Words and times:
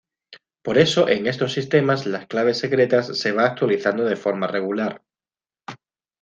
Por 0.63 0.79
eso 0.79 1.07
en 1.09 1.27
estos 1.27 1.53
sistemas 1.53 2.07
las 2.07 2.25
claves 2.25 2.57
secretas 2.57 3.15
se 3.19 3.33
va 3.33 3.45
actualizando 3.45 4.03
de 4.03 4.15
forma 4.15 4.47
regular. 4.47 5.03